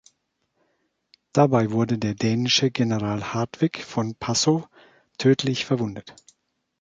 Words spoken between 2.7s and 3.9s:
General Hartwig